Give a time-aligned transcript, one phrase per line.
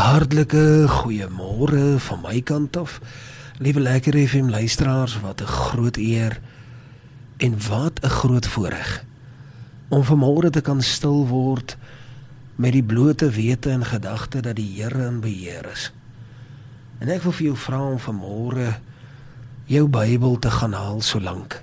[0.00, 3.00] hartlike goeiemôre van my kant af.
[3.60, 6.40] Liewe lekker FM luisteraars, wat 'n groot eer
[7.36, 9.04] en wat 'n groot voorreg
[9.88, 11.76] om vanmôre te kan stil word
[12.56, 15.92] met die blote wete en gedagte dat die Here in beheer is.
[16.98, 18.78] En ek wil vir jou vra om vanmôre
[19.66, 21.62] jou Bybel te gaan haal solank.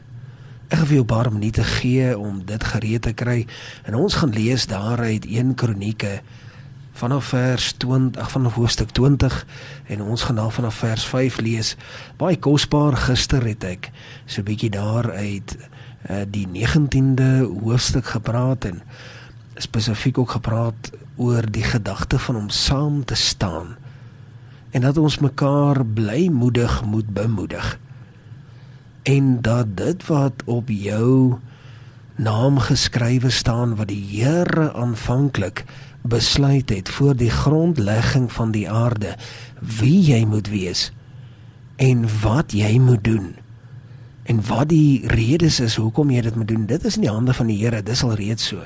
[0.67, 3.47] Ek gaan vir jou 'n paar minute gee om dit gereed te kry
[3.83, 6.21] en ons gaan lees daaruit 1 Kronieke
[6.97, 9.45] vanaf vers 20 ag vanaf hoofstuk 20
[9.85, 11.75] en ons gaan dan vanaf vers 5 lees.
[12.17, 13.91] Baie kosbaar gister het ek
[14.25, 15.57] so 'n bietjie daar uit
[16.09, 18.81] uh, die 19de hoofstuk gepraat en
[19.55, 23.77] spesifiek ook gepraat oor die gedagte van om saam te staan
[24.71, 27.79] en dat ons mekaar blymoedig moet bemoedig.
[29.03, 31.39] En dat dit wat op jou
[32.17, 35.65] naam geskrywe staan wat die Here aanvanklik
[36.01, 39.15] besluit het voor die grondlegging van die aarde
[39.61, 40.91] wie jy moet wees
[41.75, 43.35] en wat jy moet doen.
[44.25, 47.37] En wat die redes is hoekom jy dit moet doen dit is in die hande
[47.37, 48.65] van die Here dis al reeds so.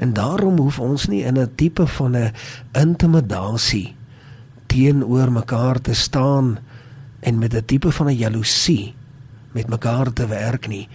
[0.00, 2.32] En daarom hoef ons nie in 'n tipe van 'n
[2.72, 3.94] intimidasie
[4.66, 6.58] teenoor mekaar te staan
[7.20, 8.94] en met 'n tipe van 'n jaloesie
[9.52, 10.88] met mekaar te werk nie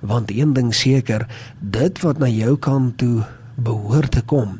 [0.00, 1.26] want een ding seker
[1.60, 3.22] dit wat na jou kant toe
[3.54, 4.58] behoort te kom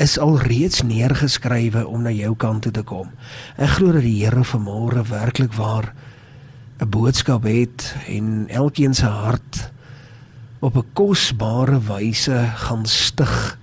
[0.00, 3.08] is al reeds neergeskrywe om na jou kant toe te kom.
[3.60, 5.94] Ek glo dat die Here vanmôre werklik waar
[6.80, 9.70] 'n boodskap het en elkeen se hart
[10.60, 13.58] op 'n kosbare wyse gaan stig.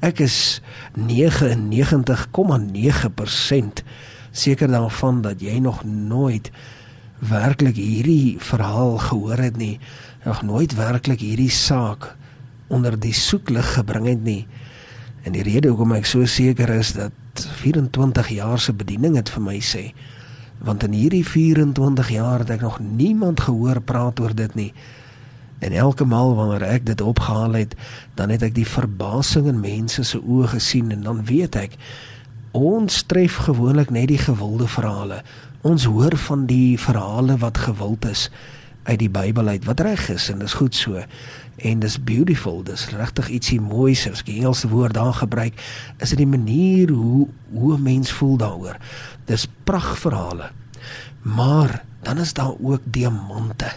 [0.00, 0.60] Ek is
[0.94, 3.82] 99,9%
[4.30, 6.50] seker daarvan dat jy nog nooit
[7.18, 9.78] werklik hierdie verhaal gehoor het nie,
[10.24, 12.14] nog nooit werklik hierdie saak
[12.68, 14.46] onder die soeklig gebring het nie.
[15.22, 17.12] En die rede hoekom ek so seker is dat
[17.62, 19.90] 24 jaar se bediening het vir my sê
[20.58, 24.72] want in hierdie 24 jaar het ek nog niemand gehoor praat oor dit nie.
[25.58, 27.74] En elke maal wanneer ek dit opgehaal het,
[28.14, 31.78] dan het ek die verbasing in mense se oë gesien en dan weet ek
[32.58, 35.22] ons tref gewoonlik net die gewilde verhale.
[35.66, 38.28] Ons hoor van die verhale wat gewild is
[38.82, 41.02] uit die Bybel uit wat reg is en dis goed so.
[41.56, 45.58] En dis beautiful dis regtig ietsie moois as ek Engelse woord daar gebruik
[45.98, 48.78] is dit die manier hoe hoe 'n mens voel daaroor.
[49.26, 50.50] Dis pragtverhale
[51.22, 53.72] maar dan is daar ook diamante.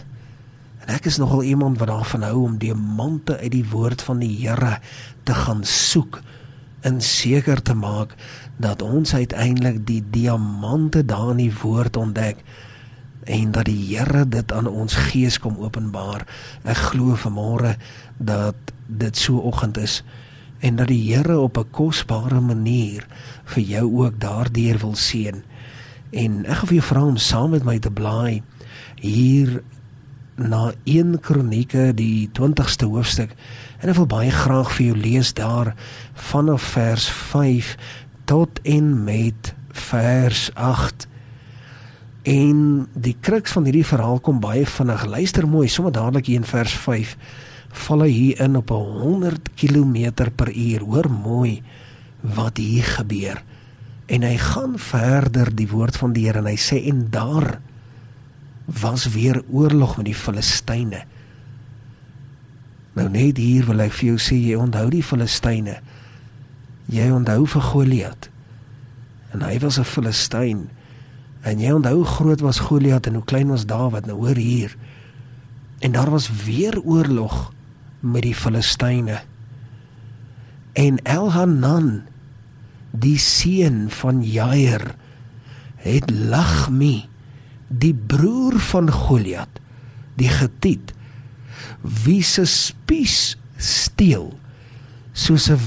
[0.78, 4.46] En ek is nogal iemand wat daarvan hou om diamante uit die woord van die
[4.46, 4.78] Here
[5.22, 6.20] te gaan soek
[6.80, 8.14] en seker te maak
[8.56, 12.42] dat ons uiteindelik die diamante daar in die woord ontdek
[13.24, 16.26] en dat die Here dit aan ons gees kom openbaar.
[16.66, 17.76] Ek glo vanmôre
[18.18, 20.02] dat dit so oggend is
[20.60, 23.06] en dat die Here op 'n kosbare manier
[23.44, 25.42] vir jou ook daardeur wil seën.
[26.10, 28.42] En ek gaan vir jou vra om saam met my te blaai
[29.00, 29.62] hier
[30.36, 33.34] na 1 Kronieke die 20ste hoofstuk
[33.80, 35.74] en ek wil baie graag vir jou lees daar
[36.14, 37.76] vanaf vers 5
[38.24, 41.08] tot en met vers 8
[42.22, 45.06] En die kruks van hierdie verhaal kom baie vinnig.
[45.10, 47.16] Luister mooi, sommer dadelik hier in vers 5
[47.72, 50.84] val hy hier in op 100 km per uur.
[50.86, 51.62] Hoor mooi
[52.20, 53.42] wat hier gebeur.
[54.06, 57.56] En hy gaan verder die woord van die Here en hy sê en daar
[58.82, 61.02] was weer oorlog met die Filistyne.
[62.94, 65.80] Nou net hier wil ek vir jou sê jy onthou die Filistyne.
[66.92, 68.28] Jy onthou vir Goliat.
[69.32, 70.68] En hy was 'n Filistyn.
[71.42, 74.76] En jy onthou hoe groot was Goliat en hoe klein was Dawid nou hoor hier.
[75.80, 77.52] En daar was weer oorlog
[78.00, 79.20] met die Filistyne.
[80.72, 82.02] En Elhanan
[82.90, 84.94] die seun van Jair
[85.76, 87.08] het Lagmi
[87.68, 89.60] die broer van Goliat
[90.20, 90.92] die Getiet
[92.04, 94.32] wie se spies steel
[95.12, 95.58] soos 'n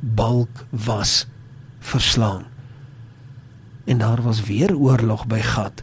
[0.00, 1.26] webersbalk was
[1.78, 2.44] verslaan
[3.84, 5.82] en daar was weer oorlog by Gat.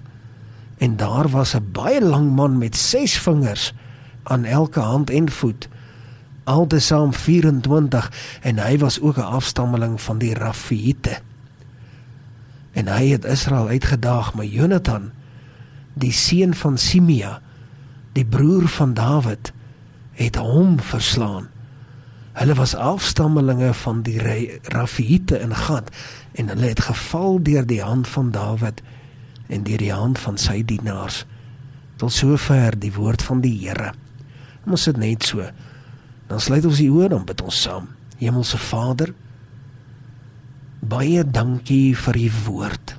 [0.77, 3.73] En daar was 'n baie lang man met 6 vingers
[4.23, 5.69] aan elke hand en voet.
[6.43, 8.11] Altesaam 24
[8.41, 11.19] en hy was ook 'n afstammeling van die Rafiete.
[12.71, 15.11] En hy het Israel uitgedaag met Jonathan,
[15.93, 17.41] die seun van Simea,
[18.11, 19.53] die broer van Dawid,
[20.11, 21.47] het hom verslaan.
[22.33, 24.19] Hulle was afstammelinge van die
[24.73, 25.91] Rafiete in Gat
[26.33, 28.81] en hulle het geval deur die hand van Dawid
[29.47, 31.25] en deur die hand van sy dienaars
[32.01, 33.93] tot sover die woord van die Here.
[34.65, 35.45] Ons sit net so.
[36.27, 37.91] Dan sluit ons die oë dan bid ons saam.
[38.17, 39.13] Hemelse Vader,
[40.81, 42.95] baie dankie vir u woord.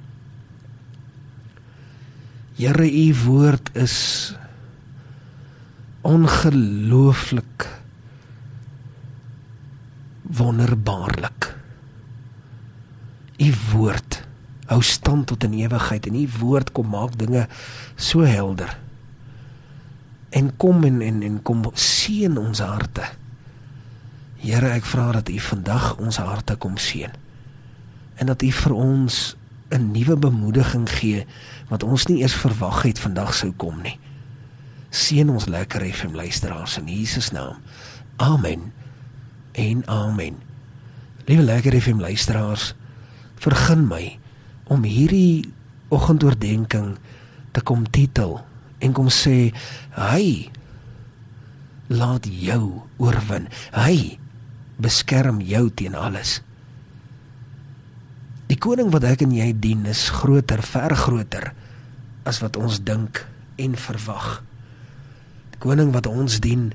[2.55, 3.97] Here, u woord is
[6.07, 7.67] ongelooflik
[10.25, 11.53] wonderbaarlik.
[13.39, 14.23] U woord
[14.71, 17.47] hou stand tot in ewigheid en u woord kom maak dinge
[17.97, 18.79] so helder.
[20.31, 23.05] En kom en en, en kom seën ons harte.
[24.41, 27.13] Here, ek vra dat u vandag ons harte kom seën.
[28.21, 29.37] En dat u vir ons
[29.71, 31.27] 'n nuwe bemoediging gee
[31.69, 33.99] wat ons nie eers verwag het vandag sou kom nie.
[34.91, 37.57] Seën ons lekker FM luisteraars in Jesus naam.
[38.17, 38.73] Amen.
[39.55, 40.41] En amen.
[41.25, 42.73] Liewe lekker FM luisteraars,
[43.41, 44.19] vergun my
[44.73, 45.47] om hierdie
[45.95, 46.99] oggendoordenkings
[47.55, 48.41] te kom titel
[48.83, 49.55] en kom sê
[49.95, 50.51] hy
[51.93, 53.47] laat jou oorwin.
[53.77, 54.19] Hy
[54.83, 56.41] beskerm jou teen alles.
[58.51, 61.53] Die koning wat ek en jy dien is groter, ver groter
[62.29, 63.23] as wat ons dink
[63.61, 64.43] en verwag.
[65.55, 66.73] Die koning wat ons dien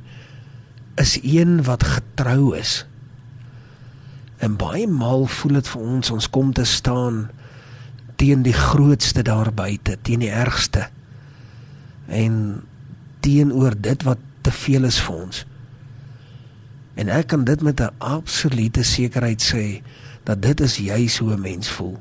[1.00, 2.86] is een wat getrou is.
[4.38, 7.28] En baie maal voel dit vir ons ons kom te staan
[8.20, 10.90] teen die grootste daar buite, teen die ergste.
[12.08, 12.62] En
[13.24, 15.46] teenoor dit wat te veel is vir ons.
[17.00, 19.82] En ek kan dit met 'n absolute sekerheid sê
[20.24, 21.98] dat dit is juis hoe 'n mens voel.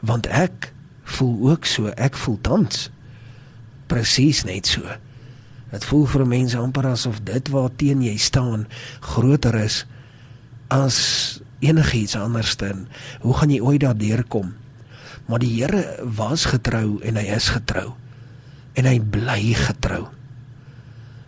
[0.00, 2.90] Want ek voel ook so, ek voel tans
[3.86, 4.82] presies net so.
[5.70, 8.66] Dit voel vir 'n mens amper asof dit waar teen jy staan
[9.00, 9.86] groter is
[10.68, 12.74] as enigiets anderste.
[13.20, 14.54] Hoe gaan jy ooit daardeur kom?
[15.26, 17.92] Maar die Here was getrou en hy is getrou.
[18.74, 20.08] En hy bly getrou.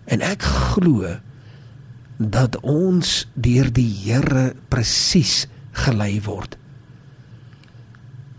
[0.04, 1.18] En ek glo
[2.16, 6.56] dat ons deur die Here presies gelei word.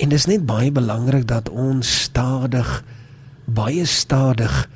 [0.01, 2.83] En dit is net baie belangrik dat ons stadig
[3.45, 4.69] baie stadig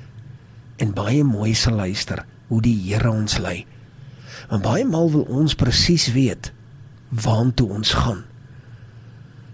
[0.82, 3.64] en baie mooi sal luister hoe die Here ons lei.
[4.50, 6.52] Want baie maal wil ons presies weet
[7.10, 8.24] waartoe ons gaan.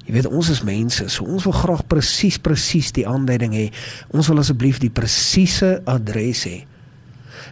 [0.07, 3.67] Jy weet ons is mense, so ons wil graag presies presies die aanduiding hê.
[4.15, 6.57] Ons wil asseblief die presiese adres hê.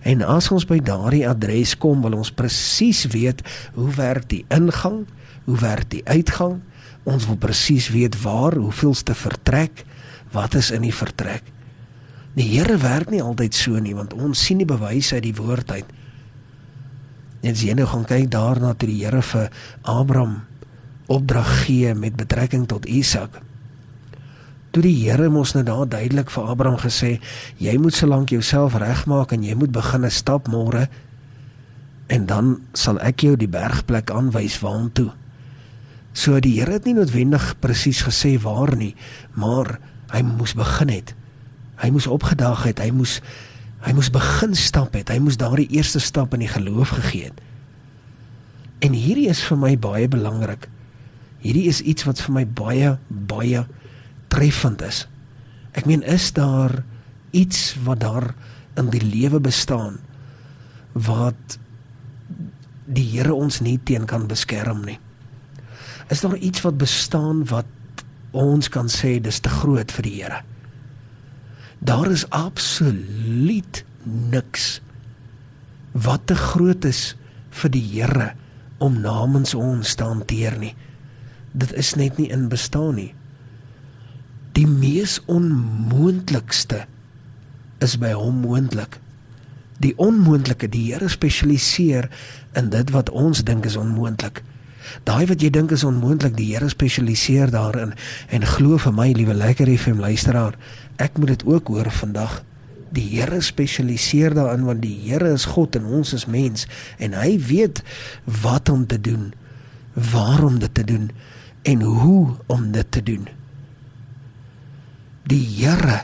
[0.08, 3.44] En as ons by daardie adres kom, wil ons presies weet
[3.76, 5.04] hoe werk die ingang,
[5.46, 6.60] hoe werk die uitgang?
[7.10, 9.86] Ons wil presies weet waar, hoeveelste vertrek,
[10.34, 11.46] wat is in die vertrek.
[12.40, 15.74] Die Here werk nie altyd so nie, want ons sien die bewyse uit die woord
[15.76, 15.90] uit.
[17.44, 19.50] Net as jy nou gaan kyk daarna toe die Here vir
[19.84, 20.38] Abraham
[21.12, 23.42] opdrag gee met betrekking tot Isak.
[24.72, 27.18] Toe die Here mos nou daar duidelik vir Abraham gesê,
[27.60, 30.88] jy moet solank jouself regmaak en jy moet begin 'n stap môre
[32.08, 35.12] en dan sal ek jou die bergplek aanwys waartoe.
[36.14, 38.96] So die Here het nie noodwendig presies gesê waar nie,
[39.36, 39.80] maar
[40.14, 41.20] hy moes begin het.
[41.80, 43.20] Hy moes opgedag het, hy moes
[43.80, 45.08] hy moes begin stap het.
[45.08, 47.38] Hy moes daardie eerste stap in die geloof gegee het.
[48.84, 50.68] En hierdie is vir my baie belangrik.
[51.40, 53.64] Hierdie is iets wat vir my baie baie
[54.28, 55.06] treffend is.
[55.80, 56.82] Ek meen is daar
[57.32, 58.34] iets wat daar
[58.80, 60.00] in die lewe bestaan
[60.94, 61.60] wat
[62.90, 64.98] die Here ons nie teen kan beskerm nie.
[66.10, 67.68] Is daar iets wat bestaan wat
[68.32, 70.42] ons kan sê dis te groot vir die Here?
[71.80, 74.82] Daar is absoluut niks
[75.92, 77.16] wat te groot is
[77.50, 78.34] vir die Here
[78.78, 80.76] om namens ons te hanteer nie.
[81.52, 83.14] Dit is net nie in bestaan nie.
[84.56, 86.86] Die mees onmoontlikste
[87.84, 89.00] is by hom moontlik.
[89.80, 92.10] Die onmoontlike, die Here spesialiseer
[92.60, 94.44] in dit wat ons dink is onmoontlik.
[95.08, 97.94] Daai wat jy dink is onmoontlik, die Here spesialiseer daarin
[98.34, 100.58] en glo vir my, liewe lekker FM luisteraar,
[100.98, 102.42] ek moet dit ook hoor vandag.
[102.96, 106.68] Die Here spesialiseer daarin want die Here is God en ons is mens
[106.98, 107.84] en hy weet
[108.44, 109.32] wat om te doen,
[109.94, 111.10] waarom dit te doen
[111.70, 113.28] en hoe om dit te doen.
[115.30, 116.04] Die Here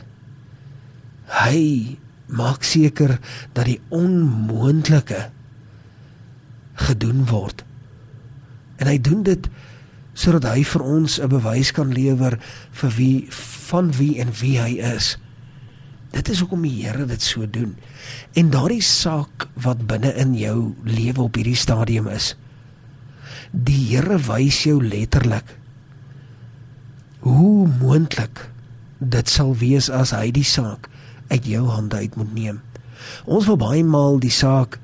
[1.35, 1.97] hy
[2.29, 3.17] maak seker
[3.53, 5.29] dat die onmoontlike
[6.85, 7.63] gedoen word.
[8.81, 9.49] En hy doen dit
[10.15, 12.39] sodat hy vir ons 'n bewys kan lewer
[12.71, 13.27] vir wie
[13.67, 15.17] van wie en wie hy is.
[16.11, 17.75] Dit is hoekom die Here dit so doen.
[18.33, 22.35] En daardie saak wat binne in jou lewe op hierdie stadium is.
[23.51, 25.57] Die Here wys jou letterlik
[27.25, 28.49] hoe moontlik
[28.99, 30.89] dit sal wees as hy die saak
[31.33, 32.59] uit jou hande uit moet neem.
[33.25, 34.77] Ons wil baie maal die saak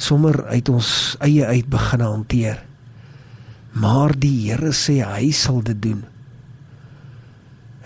[0.00, 2.67] sommer uit ons eie uit begin hanteer.
[3.78, 6.02] Maar die Here sê hy sal dit doen.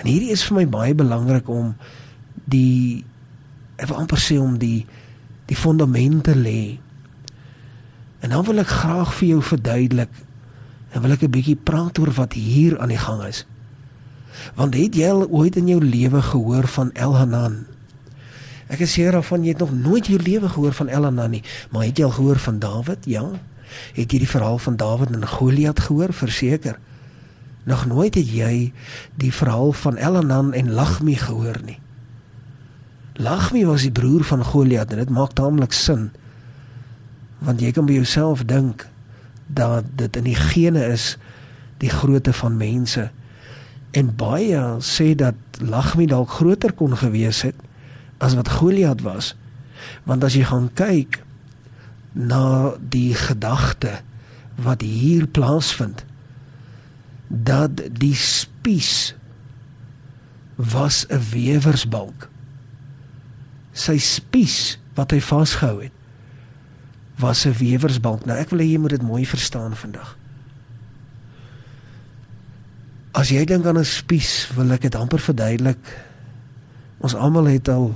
[0.00, 1.74] En hierdie is vir my baie belangrik om
[2.50, 3.04] die
[3.78, 4.84] ek wil amper sê om die
[5.50, 6.78] die fondamente lê.
[8.22, 10.12] En dan wil ek graag vir jou verduidelik
[10.92, 13.44] en wil ek 'n bietjie praat oor wat hier aan die gang is.
[14.54, 17.66] Want het jy al ooit in jou lewe gehoor van Elhanan?
[18.68, 21.84] Ek is seker daarvan jy het nog nooit jou lewe gehoor van Elhanan nie, maar
[21.84, 23.04] het jy al gehoor van Dawid?
[23.04, 23.28] Ja.
[23.94, 26.12] Het jy die verhaal van Dawid en Goliat gehoor?
[26.12, 26.78] Verseker.
[27.64, 28.72] Nog nooit het jy
[29.14, 31.78] die verhaal van Elhanan en Lagmi gehoor nie.
[33.12, 36.10] Lagmi was die broer van Goliat en dit maak taamlik sin.
[37.38, 38.86] Want jy kan by jouself dink
[39.46, 41.16] dat dit in die gene is
[41.82, 43.10] die grootte van mense.
[43.92, 47.58] En baie sê dat Lagmi dalk groter kon gewees het
[48.22, 49.34] as wat Goliat was.
[50.08, 51.20] Want as jy gaan kyk
[52.12, 54.00] na die gedagte
[54.60, 56.04] wat hier plaasvind
[57.28, 59.14] dat die spies
[60.56, 62.28] was 'n wewersbalk
[63.72, 65.92] sy spies wat hy vasgehou het
[67.22, 68.24] was 'n wewersbalk.
[68.24, 70.16] Nou ek wil hê jy moet dit mooi verstaan vandag.
[73.12, 76.04] As jy dink aan 'n spies, wil ek dit amper verduidelik.
[76.98, 77.94] Ons almal het al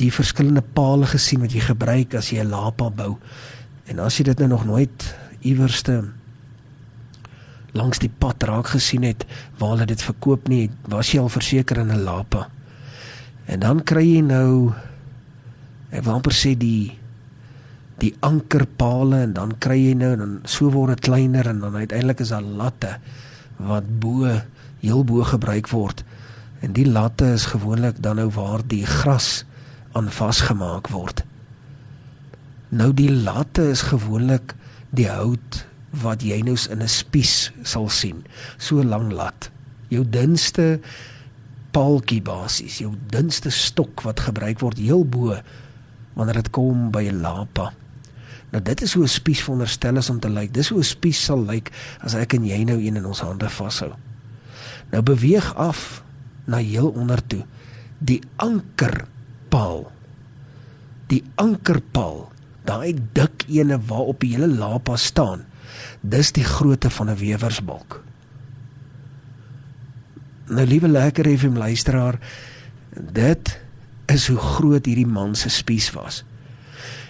[0.00, 3.16] die verskillende pale gesien wat jy gebruik as jy 'n lapa bou.
[3.86, 6.04] En as jy dit nou nog nooit iewerste
[7.72, 9.26] langs die pad raak gesien het
[9.58, 12.48] waar hulle dit verkoop nie, was jy al verseker in 'n lapa.
[13.46, 14.74] En dan kry jy nou
[15.90, 16.98] ek wil amper sê die
[18.02, 22.20] die ankerpale en dan kry jy nou dan so word dit kleiner en dan uiteindelik
[22.20, 22.98] is daar latte
[23.56, 24.26] wat bo
[24.80, 26.04] heel bo gebruik word.
[26.60, 29.44] En die latte is gewoonlik dan nou waar die gras
[29.94, 31.22] aan vasgemaak word.
[32.74, 34.54] Nou die latte is gewoonlik
[34.90, 35.62] die hout
[36.02, 38.24] wat jy nou in 'n spies sal sien.
[38.58, 39.50] So lank lat.
[39.88, 40.80] Jou dunste
[41.70, 45.38] paaltjie basies, jou dunste stok wat gebruik word heel bo
[46.14, 47.72] wanneer dit kom by 'n lapa.
[48.50, 50.54] Nou dit is hoe 'n spies veronderstel is om te lyk.
[50.54, 51.70] Dis hoe 'n spies sal lyk
[52.00, 53.92] as ek en jy nou een in ons hande vashou.
[54.90, 56.02] Nou beweeg af
[56.44, 57.44] na heel onder toe.
[57.98, 58.20] Die
[59.54, 59.92] ankerpaal.
[61.10, 62.30] Die ankerpaal,
[62.66, 65.44] daai dik ene waarop die hele lapa staan.
[66.00, 68.02] Dis die grootte van 'n wewersbalk.
[70.48, 72.18] Nou liewe lekker FM luisteraar,
[73.12, 73.60] dit
[74.06, 76.24] is hoe groot hierdie man se spies was.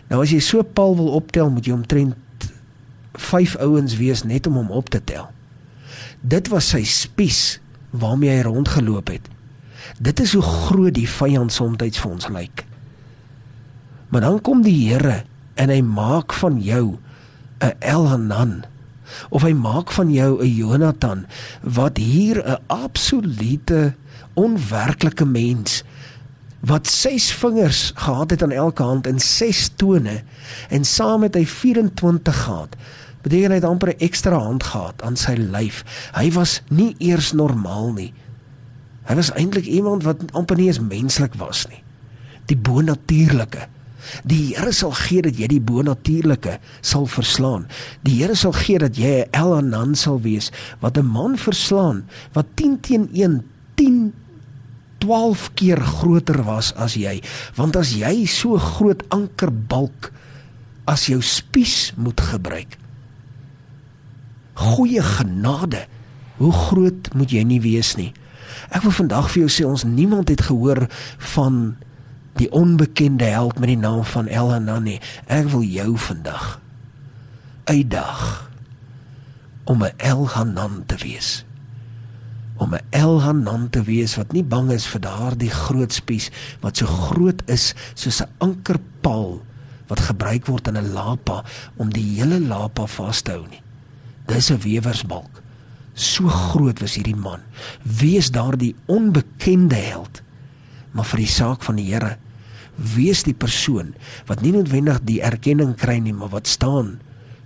[0.09, 2.15] Nou as jy so paal wil optel, moet jy omtrent
[3.13, 5.31] 5 ouens wees net om hom op te tel.
[6.21, 7.61] Dit was sy spies
[7.91, 9.34] waarmee hy rondgeloop het.
[9.99, 12.65] Dit is hoe groot die vyand soms vir ons lyk.
[14.09, 15.25] Maar dan kom die Here
[15.55, 16.99] en hy maak van jou
[17.61, 18.65] 'n Elhanan
[19.31, 21.27] of hy maak van jou 'n Jonathan
[21.63, 23.95] wat hier 'n absolute
[24.35, 25.83] onwerklike mens
[26.61, 30.23] wat 6 vingers gehad het aan elke hand en 6 tone
[30.69, 32.77] en saam het hy 24 gehad.
[33.23, 35.85] Beteken hy het amper 'n ekstra hand gehad aan sy lyf.
[36.13, 38.13] Hy was nie eers normaal nie.
[39.05, 41.83] Hy was eintlik iemand wat amper nie eens menslik was nie.
[42.49, 43.69] Die bonatuurlike.
[44.29, 47.67] Die Here sal gee dat jy die bonatuurlike sal verslaan.
[48.05, 52.47] Die Here sal gee dat jy 'n Elanan sal wees wat 'n man verslaan wat
[52.57, 53.43] 10 teen 1
[53.77, 54.13] 10
[54.99, 57.21] 12 keer groter was as jy.
[57.57, 60.13] Want as jy so groot ankerbalk
[60.89, 62.79] as jou spies moet gebruik.
[64.55, 65.87] Goeie genade.
[66.37, 68.13] Hoe groot moet jy nie wees nie.
[68.75, 70.89] Ek wil vandag vir jou sê ons niemand het gehoor
[71.35, 71.77] van
[72.41, 74.97] die onbekende held met die naam van Elhanani.
[75.31, 76.59] Ek wil jou vandag
[77.71, 78.51] uitdag
[79.65, 81.45] om 'n Elhanan te wees.
[82.57, 86.87] Om 'n Elhanan te wees wat nie bang is vir daardie groot spies wat so
[86.87, 89.43] groot is soos 'n ankerpaal
[89.87, 91.45] wat gebruik word in 'n lapa
[91.77, 93.63] om die hele lapa vas te hou nie.
[94.27, 95.44] Dis 'n wewersbalk.
[95.95, 97.43] So groot was hierdie man.
[97.83, 100.23] Wees daardie onbekende held.
[100.95, 102.17] Maar vir die saak van die Here
[102.75, 103.93] wees die persoon
[104.27, 106.97] wat nie noodwendig die erkenning kry nie maar wat staan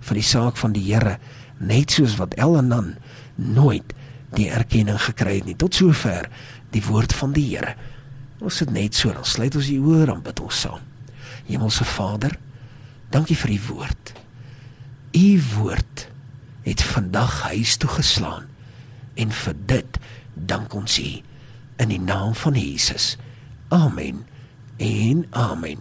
[0.07, 1.19] vir die saak van die Here
[1.61, 2.95] net soos wat Elanan
[3.37, 3.93] nooit
[4.37, 5.57] die erkenning gekry het nie.
[5.57, 6.29] Tot sover
[6.73, 7.75] die woord van die Here.
[8.39, 10.85] Ons sit net so dan sluit ons die oor en bid ons saam.
[11.49, 12.37] Hemelse Vader
[13.13, 14.13] dankie vir u woord.
[15.17, 16.05] U woord
[16.69, 18.45] het vandag huis toe geslaan.
[19.13, 19.97] En vir dit
[20.33, 21.21] dank ons u.
[21.77, 23.17] In die naam van Jesus.
[23.67, 24.25] Amen
[24.77, 25.77] en amen.